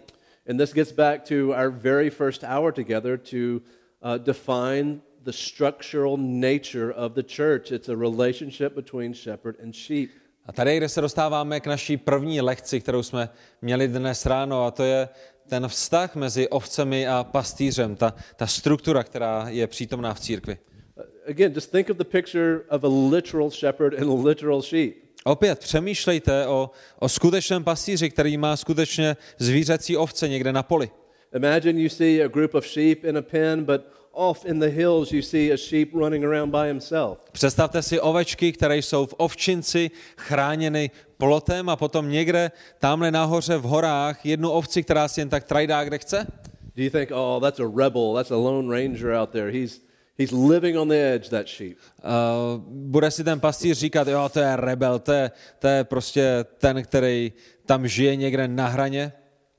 And 0.49 0.57
this 0.57 0.73
gets 0.73 0.91
back 0.91 1.23
to 1.27 1.51
our 1.51 1.69
very 1.69 2.09
first 2.09 2.43
hour 2.43 2.71
together 2.71 3.17
to 3.17 3.61
uh, 4.01 4.17
define 4.17 4.99
the 5.23 5.31
structural 5.31 6.17
nature 6.17 6.93
of 6.95 7.13
the 7.13 7.23
church. 7.23 7.71
It's 7.71 7.89
a 7.89 7.95
relationship 7.95 8.75
between 8.75 9.13
shepherd 9.13 9.55
and 9.63 9.75
sheep. 9.75 10.09
A 10.45 10.51
tady, 10.51 10.77
kde 10.77 10.89
se 10.89 11.01
dostáváme 11.01 11.59
k 11.59 11.67
naší 11.67 11.97
první 11.97 12.41
lekci, 12.41 12.81
kterou 12.81 13.03
jsme 13.03 13.29
měli 13.61 13.87
dnes 13.87 14.25
ráno, 14.25 14.65
a 14.65 14.71
to 14.71 14.83
je 14.83 15.09
ten 15.47 15.67
vztah 15.67 16.15
mezi 16.15 16.47
ovcemi 16.47 17.07
a 17.07 17.23
pastýřem, 17.23 17.95
ta, 17.95 18.13
ta 18.35 18.47
struktura, 18.47 19.03
která 19.03 19.45
je 19.49 19.67
přítomná 19.67 20.13
v 20.13 20.19
církvi. 20.19 20.57
Uh, 20.97 21.03
Again, 21.29 21.53
just 21.53 21.71
think 21.71 21.89
of 21.89 21.97
the 21.97 22.03
picture 22.03 22.61
of 22.69 22.83
a 22.83 22.87
literal 23.15 23.51
shepherd 23.51 23.93
and 23.93 24.09
a 24.09 24.27
literal 24.27 24.61
sheep. 24.61 24.93
Opět 25.23 25.59
přemýšlejte 25.59 26.47
o, 26.47 26.69
o 26.99 27.09
skutečném 27.09 27.63
pastýři, 27.63 28.09
který 28.09 28.37
má 28.37 28.57
skutečně 28.57 29.17
zvířecí 29.37 29.97
ovce 29.97 30.29
někde 30.29 30.53
na 30.53 30.63
poli. 30.63 30.89
Imagine 31.33 31.81
you 31.81 31.89
see 31.89 32.21
a 32.23 32.27
group 32.27 32.55
of 32.55 32.65
sheep 32.65 33.03
in 33.03 33.17
a 33.17 33.21
pen, 33.21 33.63
but 33.63 33.81
off 34.17 34.45
in 34.45 34.59
the 34.59 34.69
hills 34.69 35.11
you 35.11 35.21
see 35.21 35.51
a 35.51 35.57
sheep 35.57 35.93
running 35.93 36.25
around 36.25 36.51
by 36.51 36.67
himself. 36.67 37.17
Představte 37.31 37.81
si 37.81 37.99
ovečky, 37.99 38.51
které 38.51 38.77
jsou 38.77 39.05
v 39.05 39.13
ovčinci 39.17 39.91
chráněny 40.17 40.91
plotem 41.17 41.69
a 41.69 41.75
potom 41.75 42.09
někde 42.09 42.51
tamhle 42.79 43.11
nahoře 43.11 43.57
v 43.57 43.63
horách 43.63 44.25
jednu 44.25 44.49
ovci, 44.49 44.83
která 44.83 45.07
si 45.07 45.21
jen 45.21 45.29
tak 45.29 45.43
trajdá, 45.43 45.83
kde 45.83 45.97
chce. 45.97 46.27
Do 46.75 46.83
you 46.83 46.89
think, 46.89 47.11
oh, 47.13 47.41
that's 47.41 47.59
a 47.59 47.71
rebel, 47.77 48.13
that's 48.15 48.31
a 48.31 48.35
lone 48.35 48.81
ranger 48.81 49.13
out 49.13 49.29
there. 49.29 49.51
He's, 49.51 49.81
he's 50.17 50.31
living 50.31 50.77
on 50.77 50.87
the 50.87 50.95
edge, 50.95 51.29
that 51.29 51.47
sheep. 51.47 51.77
Uh, 52.03 52.61
bude 52.67 53.11
si 53.11 53.23
ten 53.23 53.39
pastýř 53.39 53.77
říkat, 53.77 54.07
jo, 54.07 54.29
to 54.33 54.39
je 54.39 54.55
rebel, 54.55 54.99
to 54.99 55.11
je, 55.11 55.31
to 55.59 55.67
je 55.67 55.83
prostě 55.83 56.45
ten, 56.57 56.83
který 56.83 57.33
tam 57.65 57.87
žije 57.87 58.15
někde 58.15 58.47
na 58.47 58.67
hraně. 58.67 59.11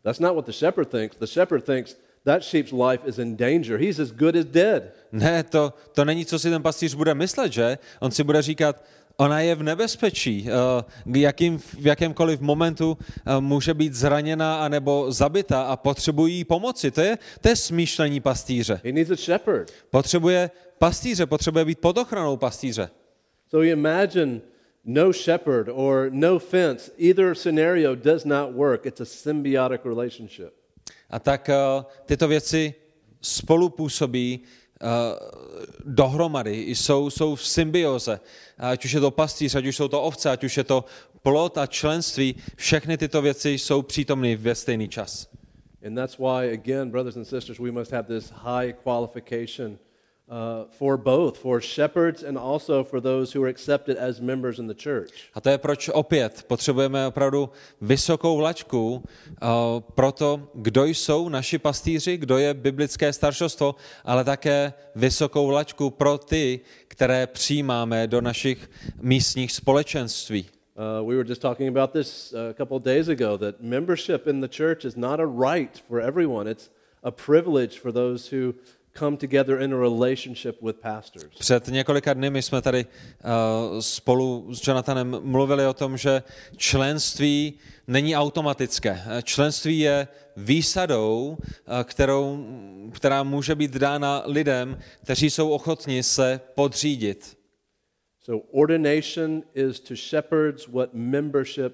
That's 0.09 0.21
not 0.21 0.35
what 0.35 0.47
the 0.47 0.53
shepherd 0.53 0.89
thinks. 0.91 1.17
The 1.17 1.27
shepherd 1.27 1.65
thinks 1.67 1.97
that 2.25 2.43
sheep's 2.43 2.73
life 2.73 3.05
is 3.05 3.19
in 3.19 3.37
danger. 3.37 3.79
He's 3.79 4.01
as 4.01 4.11
good 4.11 4.37
as 4.37 4.45
dead. 4.47 4.93
Ne, 5.13 5.43
to, 5.43 5.73
to 5.93 6.05
není, 6.05 6.25
co 6.25 6.39
si 6.39 6.51
ten 6.51 6.63
pastýř 6.63 6.95
bude 6.95 7.15
myslet, 7.15 7.53
že? 7.53 7.79
On 8.01 8.11
si 8.11 8.25
bude 8.25 8.43
říkat, 8.43 8.85
ona 9.17 9.41
je 9.41 9.55
v 9.55 9.63
nebezpečí, 9.63 10.49
uh, 11.07 11.17
jakým, 11.17 11.59
v 11.59 11.87
jakémkoliv 11.87 12.41
momentu 12.41 12.99
uh, 12.99 13.41
může 13.41 13.75
být 13.75 13.95
zraněna 13.95 14.65
anebo 14.65 15.13
zabita 15.13 15.63
a 15.63 15.77
potřebují 15.77 16.37
jí 16.37 16.45
pomoci. 16.45 16.91
To 16.91 17.01
je, 17.01 17.19
to 17.41 17.49
je 17.49 17.57
smýšlení 17.57 18.21
pastýře. 18.21 18.81
He 18.85 18.93
needs 18.93 19.11
a 19.11 19.17
shepherd. 19.17 19.73
Potřebuje 19.91 20.51
pastýře, 20.79 21.27
potřebuje 21.27 21.65
být 21.65 21.79
pod 21.79 21.99
ochranou 21.99 22.37
pastýře. 22.37 22.91
So 23.51 23.67
you 23.67 23.73
imagine 23.73 24.41
no 24.89 25.13
shepherd 25.13 25.69
or 25.69 26.11
no 26.11 26.39
fence. 26.39 26.91
Either 26.97 27.35
scenario 27.35 27.95
does 27.95 28.25
not 28.25 28.55
work. 28.55 28.87
It's 28.87 29.01
a 29.01 29.05
symbiotic 29.05 29.85
relationship. 29.85 30.55
A 31.11 31.19
tak 31.19 31.49
uh, 31.49 31.85
tyto 32.07 32.29
věci 32.29 32.75
spolu 33.21 33.69
působí 33.69 34.41
uh, 34.41 34.89
dohromady, 35.85 36.61
jsou, 36.61 37.11
jsou 37.11 37.35
v 37.35 37.47
symbioze. 37.47 38.21
Ať 38.59 38.85
už 38.85 38.93
je 38.93 39.01
to 39.01 39.11
pastýř, 39.11 39.55
ať 39.55 39.67
už 39.67 39.77
jsou 39.77 39.89
to 39.89 40.03
ovce, 40.03 40.31
ať 40.31 40.45
už 40.45 40.57
je 40.57 40.65
to 40.65 40.85
plot 41.23 41.59
a 41.59 41.67
členství, 41.67 42.35
všechny 42.57 42.97
tyto 42.97 43.23
věci 43.23 43.51
jsou 43.51 43.83
přítomny 43.83 44.37
ve 44.37 44.55
stejný 44.55 44.89
čas. 44.89 45.29
And 45.87 45.95
that's 45.95 46.19
why, 46.19 46.53
again, 46.53 46.91
brothers 46.91 47.17
and 47.17 47.25
sisters, 47.25 47.59
we 47.59 47.71
must 47.71 47.93
have 47.93 48.09
this 48.09 48.31
high 48.31 48.73
qualification 48.73 49.79
uh, 50.29 50.65
for 50.71 50.97
both, 50.97 51.39
for 51.39 51.61
shepherds 51.61 52.23
and 52.23 52.39
also 52.39 52.85
for 52.85 53.01
those 53.01 53.33
who 53.33 53.43
are 53.45 53.49
accepted 53.49 53.97
as 53.97 54.21
members 54.21 54.59
in 54.59 54.67
the 54.67 54.75
church. 54.75 55.11
A 55.35 55.41
to 55.41 55.51
je 55.51 55.59
proč 55.59 55.89
opět 55.89 56.45
potřebujeme 56.47 57.07
opravdu 57.07 57.51
vysokou 57.81 58.41
laťku 58.41 58.95
uh, 58.95 59.81
pro 59.95 60.13
to, 60.13 60.49
kdo 60.55 60.85
jsou 60.85 61.29
naši 61.29 61.59
pastýři, 61.59 62.17
kdo 62.17 62.39
je 62.39 62.55
biblické 62.55 63.13
staršostvo, 63.13 63.75
ale 64.05 64.25
také 64.25 64.73
vysokou 64.95 65.51
laťku 65.51 65.91
pro 65.91 66.19
ty, 66.19 66.61
které 66.89 67.27
přijímáme 67.27 68.07
do 68.07 68.21
našich 68.21 68.71
místních 69.01 69.53
společenství. 69.53 70.47
Uh, 70.79 71.09
we 71.09 71.17
were 71.17 71.29
just 71.29 71.43
talking 71.43 71.77
about 71.77 71.93
this 71.93 72.33
uh, 72.33 72.51
a 72.51 72.55
couple 72.55 72.77
of 72.77 72.85
days 72.85 73.09
ago 73.09 73.37
that 73.39 73.61
membership 73.61 74.29
in 74.29 74.41
the 74.41 74.49
church 74.49 74.85
is 74.85 74.97
not 74.97 75.21
a 75.21 75.27
right 75.27 75.83
for 75.89 76.01
everyone, 76.01 76.51
it's 76.51 76.71
a 77.03 77.11
privilege 77.11 77.81
for 77.81 77.93
those 77.93 78.37
who 78.37 78.55
come 78.99 79.17
together 79.17 79.63
in 79.63 79.75
a 79.75 79.77
relationship 79.77 80.63
with 80.63 80.77
pastors. 80.77 81.39
Před 81.39 81.69
několika 81.69 82.15
dny 82.15 82.31
my 82.31 82.43
jsme 82.43 82.63
tady 82.63 82.87
uh, 82.87 83.81
spolu 83.81 84.55
s 84.55 84.67
Jonathanem 84.67 85.21
mluvili 85.23 85.67
o 85.67 85.75
tom, 85.75 85.97
že 85.97 86.23
členství 86.57 87.55
není 87.87 88.17
automatické. 88.17 89.03
Členství 89.23 89.79
je 89.79 90.09
výsadou, 90.37 91.37
uh, 91.39 91.83
kterou, 91.85 92.47
která 92.93 93.23
může 93.23 93.55
být 93.55 93.71
dána 93.71 94.23
lidem, 94.27 94.79
kteří 95.03 95.31
jsou 95.31 95.51
ochotni 95.51 96.03
se 96.03 96.41
podřídit. 96.55 97.39
So, 98.25 98.45
ordination 98.53 99.43
is 99.55 99.81
to 99.81 99.95
shepherds 99.95 100.69
what 100.69 100.91
membership 100.93 101.73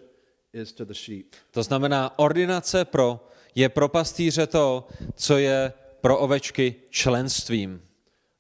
is 0.53 0.73
to 0.73 0.85
the 0.85 0.95
sheep. 0.95 1.27
To 1.51 1.63
znamená, 1.63 2.19
ordinace 2.19 2.85
pro 2.85 3.29
je 3.55 3.69
pro 3.69 3.89
pastýře 3.89 4.47
to, 4.47 4.87
co 5.15 5.39
je 5.39 5.73
pro 6.05 6.19
ovečky 6.19 6.75
členstvím. 6.91 7.81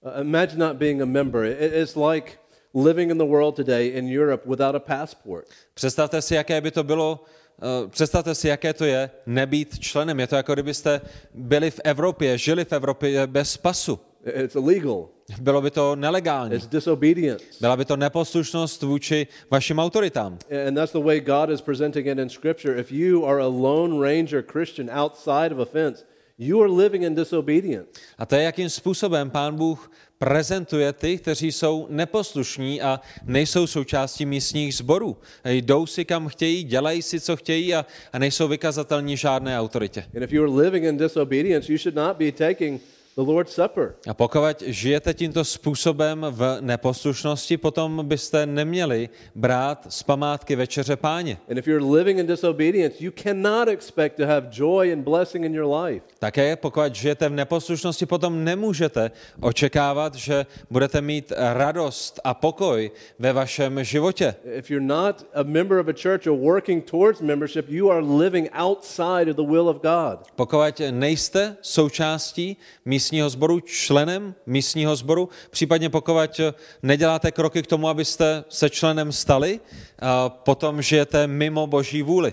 Uh, 0.02 0.20
imagine 0.20 0.66
not 0.66 0.76
being 0.76 1.00
a 1.02 1.04
member. 1.06 1.44
It- 1.44 1.72
It's 1.72 1.96
like 1.96 2.32
living 2.74 3.10
in 3.10 3.18
the 3.18 3.24
world 3.24 3.56
today 3.56 3.88
in 3.88 4.18
Europe 4.20 4.42
without 4.48 4.74
a 4.74 4.78
passport. 4.78 5.46
Představte 5.74 6.22
si, 6.22 6.34
jaké 6.34 6.60
by 6.60 6.70
to 6.70 6.82
bylo, 6.84 7.24
eh, 7.62 7.88
představte 7.88 8.34
si, 8.34 8.48
jaké 8.48 8.72
to 8.72 8.84
je 8.84 9.10
nebýt 9.26 9.78
členem. 9.78 10.20
Je 10.20 10.26
to 10.26 10.36
jako 10.36 10.52
kdybyste 10.54 11.00
byli 11.34 11.70
v 11.70 11.80
Evropě, 11.84 12.38
žili 12.38 12.64
v 12.64 12.72
Evropě 12.72 13.26
bez 13.26 13.56
pasu. 13.56 13.98
It's 14.44 14.54
illegal. 14.54 15.08
Bylo 15.40 15.62
by 15.62 15.70
to 15.70 15.96
nelegální. 15.96 16.54
It's 16.54 16.66
disobedience. 16.66 17.44
Byla 17.60 17.76
by 17.76 17.84
to 17.84 17.96
neposlušnost 17.96 18.82
vůči 18.82 19.26
vašim 19.50 19.78
autoritám. 19.78 20.38
And 20.68 20.74
that's 20.74 20.92
the 20.92 20.98
way 21.04 21.20
God 21.20 21.50
is 21.50 21.60
presenting 21.60 22.06
it 22.06 22.18
in 22.18 22.28
Scripture. 22.28 22.80
If 22.80 22.92
you 22.92 23.26
are 23.26 23.40
a 23.42 23.46
lone 23.46 24.08
ranger 24.12 24.44
Christian 24.52 24.90
outside 25.04 25.54
of 25.54 25.58
a 25.58 25.64
fence, 25.64 26.04
you 26.38 26.62
are 26.62 26.72
living 26.72 27.04
in 27.04 27.14
disobedience. 27.14 27.86
A 28.18 28.26
to 28.26 28.34
je, 28.34 28.42
jakým 28.42 28.68
způsobem 28.70 29.30
pán 29.30 29.56
Bůh 29.56 29.90
prezentuje 30.18 30.92
ty, 30.92 31.18
kteří 31.18 31.52
jsou 31.52 31.86
neposlušní 31.90 32.82
a 32.82 33.00
nejsou 33.24 33.66
součástí 33.66 34.26
místních 34.26 34.74
sborů. 34.74 35.16
Jdou 35.44 35.86
si 35.86 36.04
kam 36.04 36.28
chtějí, 36.28 36.64
dělají 36.64 37.02
si, 37.02 37.20
co 37.20 37.36
chtějí 37.36 37.74
a, 37.74 37.86
a 38.12 38.18
nejsou 38.18 38.48
vykazatelní 38.48 39.16
žádné 39.16 39.60
autoritě. 39.60 40.04
And 40.16 40.22
if 40.22 40.32
you 40.32 40.42
are 40.42 40.62
living 40.62 40.84
in 40.84 40.96
disobedience, 40.96 41.72
you 41.72 41.78
should 41.78 41.94
not 41.94 42.16
be 42.16 42.32
taking 42.32 42.82
the 43.16 43.22
Lord's 43.22 43.52
Supper. 43.54 43.94
A 44.08 44.14
pokud 44.14 44.62
žijete 44.66 45.14
tímto 45.14 45.44
způsobem 45.44 46.26
v 46.30 46.56
neposlušnosti, 46.60 47.56
potom 47.56 48.00
byste 48.06 48.46
neměli 48.46 49.08
brát 49.34 49.86
z 49.88 50.02
památky 50.02 50.56
večeře 50.56 50.96
páně. 50.96 51.38
And 51.50 51.58
if 51.58 51.66
you're 51.66 51.86
living 51.96 52.18
in 52.18 52.26
disobedience, 52.26 53.04
you 53.04 53.12
cannot 53.22 53.68
expect 53.68 54.16
to 54.16 54.26
have 54.26 54.48
joy 54.50 54.92
and 54.92 55.02
blessing 55.02 55.44
in 55.44 55.54
your 55.54 55.74
life. 55.76 56.06
Také 56.18 56.56
pokud 56.56 56.94
žijete 56.94 57.28
v 57.28 57.32
neposlušnosti, 57.32 58.06
potom 58.06 58.44
nemůžete 58.44 59.10
očekávat, 59.40 60.14
že 60.14 60.46
budete 60.70 61.00
mít 61.00 61.32
radost 61.36 62.20
a 62.24 62.34
pokoj 62.34 62.90
ve 63.18 63.32
vašem 63.32 63.84
životě. 63.84 64.34
If 64.44 64.70
you're 64.70 64.86
not 64.86 65.26
a 65.34 65.42
member 65.42 65.78
of 65.78 65.88
a 65.88 65.92
church 66.02 66.26
or 66.26 66.38
working 66.38 66.84
towards 66.90 67.20
membership, 67.20 67.68
you 67.68 67.90
are 67.90 68.02
living 68.02 68.48
outside 68.62 69.30
of 69.30 69.36
the 69.36 69.46
will 69.52 69.68
of 69.68 69.76
God. 69.76 70.26
Pokud 70.36 70.80
nejste 70.90 71.56
součástí 71.62 72.56
místního 73.04 73.30
sboru, 73.30 73.60
členem 73.60 74.34
místního 74.46 74.96
sboru, 74.96 75.28
případně 75.50 75.90
pokud 75.90 76.40
neděláte 76.82 77.32
kroky 77.32 77.62
k 77.62 77.66
tomu, 77.66 77.88
abyste 77.88 78.44
se 78.48 78.70
členem 78.70 79.12
stali, 79.12 79.60
a 79.98 80.28
potom 80.28 80.82
žijete 80.82 81.26
mimo 81.26 81.66
boží 81.66 82.02
vůli. 82.02 82.32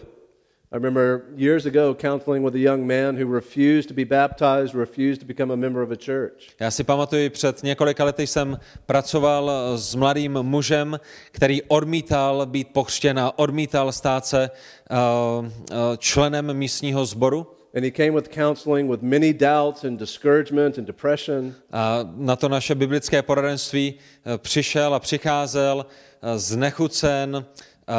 I 0.71 0.75
remember 0.75 1.21
years 1.35 1.65
ago 1.65 1.93
counseling 1.93 2.45
with 2.45 2.55
a 2.55 2.59
young 2.59 2.87
man 2.87 3.17
who 3.17 3.33
refused 3.33 3.87
to 3.87 3.93
be 3.93 4.05
baptized, 4.05 4.73
refused 4.73 5.19
to 5.19 5.25
become 5.25 5.53
a 5.53 5.57
member 5.57 5.83
of 5.83 5.91
a 5.91 5.97
church. 6.05 6.55
Já 6.59 6.71
si 6.71 6.83
pamatuju, 6.83 7.29
před 7.29 7.63
několika 7.63 8.03
lety 8.03 8.27
jsem 8.27 8.59
pracoval 8.85 9.51
s 9.75 9.95
mladým 9.95 10.33
mužem, 10.41 10.99
který 11.31 11.61
odmítal 11.63 12.45
být 12.45 12.67
pokřtěn 12.73 13.19
a 13.19 13.39
odmítal 13.39 13.91
stát 13.91 14.25
se 14.25 14.49
uh, 14.49 15.45
uh, 15.45 15.51
členem 15.97 16.53
místního 16.53 17.05
sboru. 17.05 17.60
And 17.73 17.85
he 17.85 17.91
came 17.91 18.11
with 18.11 18.29
counseling 18.29 18.89
with 18.89 19.01
many 19.01 19.33
doubts 19.33 19.83
and 19.83 19.99
discouragement 19.99 20.77
and 20.77 20.87
depression. 20.87 21.55
A 21.71 22.03
na 22.15 22.35
to 22.35 22.49
naše 22.49 22.75
biblické 22.75 23.21
poradenství 23.21 23.93
eh, 24.25 24.37
přišel 24.37 24.93
a 24.93 24.99
přicházel 24.99 25.85
eh, 26.21 26.39
znechucen, 26.39 27.45
eh, 27.87 27.93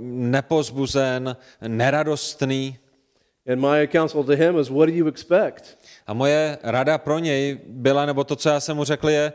nepozbuzen, 0.00 1.36
neradostný. 1.68 2.78
And 3.46 3.60
my 3.60 3.86
counsel 3.86 4.24
to 4.24 4.32
him 4.32 4.58
is, 4.58 4.68
what 4.68 4.88
do 4.88 4.94
you 4.94 5.08
expect? 5.08 5.78
A 6.06 6.14
moje 6.14 6.58
rada 6.62 6.98
pro 6.98 7.18
něj 7.18 7.60
byla, 7.66 8.06
nebo 8.06 8.24
to, 8.24 8.36
co 8.36 8.48
já 8.48 8.60
jsem 8.60 8.76
mu 8.76 8.84
řekl, 8.84 9.08
je, 9.08 9.32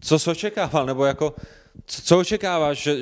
co 0.00 0.18
jsi 0.18 0.30
očekával, 0.30 0.86
nebo 0.86 1.04
jako, 1.04 1.34
co 1.86 2.18
očekáváš, 2.18 2.82
že, 2.82 2.96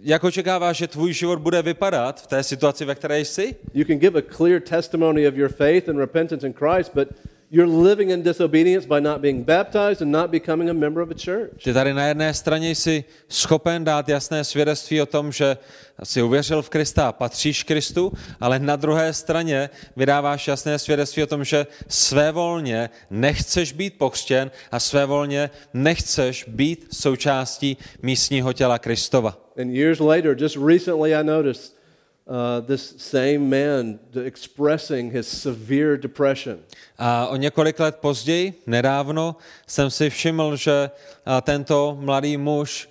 jak 0.00 0.24
očekáváš, 0.24 0.76
že 0.76 0.86
tvůj 0.86 1.12
život 1.12 1.38
bude 1.38 1.62
vypadat 1.62 2.22
v 2.22 2.26
té 2.26 2.42
situaci, 2.42 2.84
ve 2.84 2.94
které 2.94 3.20
jsi? 3.20 3.56
You 3.74 3.84
can 3.84 3.98
give 3.98 4.18
a 4.18 4.22
clear 4.36 4.60
testimony 4.60 5.28
of 5.28 5.34
your 5.34 5.48
faith 5.48 5.88
and 5.88 5.98
repentance 5.98 6.46
in 6.46 6.52
Christ, 6.52 6.90
but 6.94 7.08
you're 7.50 7.88
living 7.88 8.10
in 8.10 8.22
disobedience 8.22 8.86
by 8.86 9.00
not 9.00 9.20
being 9.20 9.44
baptized 9.44 10.02
and 10.02 10.10
not 10.10 10.30
becoming 10.30 10.70
a 10.70 10.72
member 10.72 11.02
of 11.02 11.10
a 11.10 11.14
church. 11.14 11.64
Ty 11.64 11.72
tady 11.72 11.94
na 11.94 12.06
jedné 12.06 12.34
straně 12.34 12.70
jsi 12.70 13.04
schopen 13.28 13.84
dát 13.84 14.08
jasné 14.08 14.44
svědectví 14.44 15.02
o 15.02 15.06
tom, 15.06 15.32
že 15.32 15.56
jsi 16.02 16.22
uvěřil 16.22 16.62
v 16.62 16.68
Krista 16.68 17.08
a 17.08 17.12
patříš 17.12 17.62
Kristu, 17.62 18.12
ale 18.40 18.58
na 18.58 18.76
druhé 18.76 19.12
straně 19.12 19.70
vydáváš 19.96 20.48
jasné 20.48 20.78
svědectví 20.78 21.22
o 21.22 21.26
tom, 21.26 21.44
že 21.44 21.66
svévolně 21.88 22.90
nechceš 23.10 23.72
být 23.72 23.98
pokřtěn 23.98 24.50
a 24.72 24.80
svévolně 24.80 25.50
nechceš 25.74 26.44
být 26.48 26.86
součástí 26.92 27.76
místního 28.02 28.52
těla 28.52 28.78
Kristova. 28.78 29.38
And 29.60 29.70
years 29.70 30.00
later, 30.00 30.36
just 30.42 30.56
recently, 30.56 31.14
I 31.14 31.24
noticed 31.24 31.75
uh, 32.26 32.60
this 32.66 32.94
same 32.98 33.38
man 33.38 33.98
expressing 34.24 35.12
his 35.12 35.28
severe 35.28 35.96
depression. 35.96 36.58
A 36.98 37.26
o 37.26 37.36
několik 37.36 37.80
let 37.80 37.96
později, 37.96 38.62
nedávno, 38.66 39.36
jsem 39.66 39.90
si 39.90 40.10
všiml, 40.10 40.56
že 40.56 40.90
tento 41.42 41.98
mladý 42.00 42.36
muž 42.36 42.88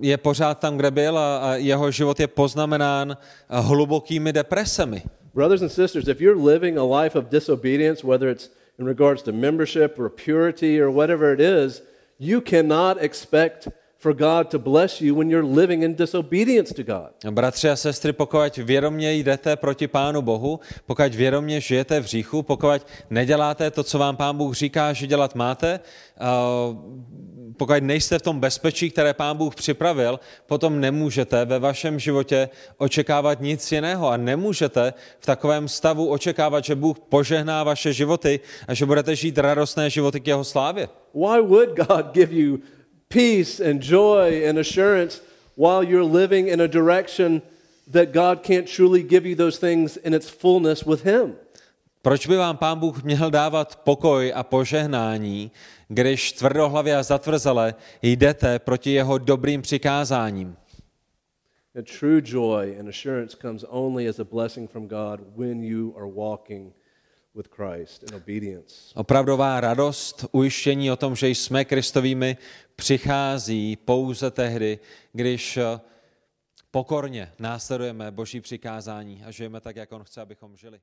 je 0.00 0.16
pořád 0.16 0.58
tam, 0.58 0.76
kde 0.76 0.90
byl 0.90 1.18
a 1.18 1.54
jeho 1.56 1.90
život 1.90 2.20
je 2.20 2.26
poznamenán 2.26 3.16
hlubokými 3.48 4.32
depresemi. 4.32 5.02
Brothers 5.34 5.62
and 5.62 5.68
sisters, 5.68 6.08
if 6.08 6.20
you're 6.20 6.52
living 6.52 6.78
a 6.78 6.84
life 7.02 7.18
of 7.18 7.24
disobedience, 7.30 8.06
whether 8.06 8.28
it's 8.28 8.50
in 8.78 8.86
regards 8.86 9.22
to 9.22 9.32
membership 9.32 9.98
or 9.98 10.10
purity 10.10 10.82
or 10.82 10.90
whatever 10.90 11.32
it 11.32 11.40
is, 11.40 11.82
you 12.18 12.40
cannot 12.40 12.96
expect 13.00 13.68
for 14.02 14.14
God 14.14 14.48
to 14.48 14.58
bless 14.58 15.00
you 15.00 15.14
when 15.14 15.30
you're 15.30 15.54
living 15.54 15.82
in 15.82 15.94
disobedience 15.94 16.74
to 16.74 16.82
God. 16.82 17.34
Bratři 17.34 17.70
a 17.70 17.76
sestry, 17.76 18.12
pokud 18.12 18.56
vědomě 18.56 19.12
jdete 19.12 19.56
proti 19.56 19.88
Pánu 19.88 20.22
Bohu, 20.22 20.60
pokud 20.86 21.14
vědomě 21.14 21.60
žijete 21.60 22.00
v 22.00 22.04
hříchu, 22.04 22.42
pokud 22.42 22.86
neděláte 23.10 23.70
to, 23.70 23.84
co 23.84 23.98
vám 23.98 24.16
Pán 24.16 24.36
Bůh 24.36 24.54
říká, 24.54 24.92
že 24.92 25.06
dělat 25.06 25.34
máte, 25.34 25.80
pokud 27.56 27.82
nejste 27.82 28.18
v 28.18 28.22
tom 28.22 28.40
bezpečí, 28.40 28.90
které 28.90 29.14
Pán 29.14 29.36
Bůh 29.36 29.54
připravil, 29.54 30.20
potom 30.46 30.80
nemůžete 30.80 31.44
ve 31.44 31.58
vašem 31.58 31.98
životě 31.98 32.48
očekávat 32.78 33.40
nic 33.40 33.72
jiného 33.72 34.08
a 34.08 34.16
nemůžete 34.16 34.94
v 35.18 35.26
takovém 35.26 35.68
stavu 35.68 36.08
očekávat, 36.08 36.64
že 36.64 36.74
Bůh 36.74 36.98
požehná 36.98 37.64
vaše 37.64 37.92
životy 37.92 38.40
a 38.68 38.74
že 38.74 38.86
budete 38.86 39.16
žít 39.16 39.38
radostné 39.38 39.90
životy 39.90 40.20
k 40.20 40.26
jeho 40.26 40.44
slávě. 40.44 40.88
Why 41.14 41.40
would 41.42 41.76
God 41.76 42.06
give 42.12 42.34
you 42.34 42.58
peace 43.12 43.60
and 43.60 43.82
joy 43.82 44.48
and 44.48 44.58
assurance 44.58 45.20
while 45.56 45.84
you're 45.84 46.04
living 46.04 46.48
in 46.48 46.60
a 46.60 46.68
direction 46.68 47.42
that 47.92 48.12
God 48.12 48.42
can't 48.42 48.66
truly 48.66 49.02
give 49.02 49.26
you 49.26 49.36
those 49.36 49.58
things 49.58 49.96
in 49.96 50.14
its 50.14 50.30
fullness 50.30 50.84
with 50.86 51.02
Him? 51.04 51.36
Proč 52.02 52.26
by 52.26 52.36
vám 52.36 52.56
Pán 52.56 52.78
Bůh 52.78 53.02
měl 53.04 53.30
dávat 53.30 53.76
pokoj 53.76 54.32
a 54.34 54.42
požehnání, 54.42 55.50
když 55.88 56.32
tvrdohlavě 56.32 56.96
a 56.96 57.02
zatvrzele 57.02 57.74
jdete 58.02 58.58
proti 58.58 58.92
jeho 58.92 59.18
dobrým 59.18 59.62
přikázáním? 59.62 60.56
And 61.74 61.98
true 61.98 62.20
joy 62.24 62.76
and 62.78 62.88
assurance 62.88 63.36
comes 63.42 63.64
only 63.68 64.08
as 64.08 64.18
a 64.18 64.24
blessing 64.24 64.70
from 64.70 64.88
God 64.88 65.20
when 65.36 65.64
you 65.64 65.94
are 65.96 66.06
walking 66.06 66.72
Opravdová 68.94 69.60
radost, 69.60 70.24
ujištění 70.32 70.90
o 70.90 70.96
tom, 70.96 71.16
že 71.16 71.28
jsme 71.28 71.64
Kristovými, 71.64 72.36
přichází 72.76 73.76
pouze 73.76 74.30
tehdy, 74.30 74.78
když 75.12 75.56
eh, 75.56 75.80
pokorně 76.70 77.32
následujeme 77.38 78.10
Boží 78.10 78.40
přikázání 78.40 79.24
a 79.24 79.30
žijeme 79.30 79.60
tak, 79.60 79.76
jak 79.76 79.92
On 79.92 80.04
chce, 80.04 80.20
abychom 80.20 80.56
žili. 80.56 80.80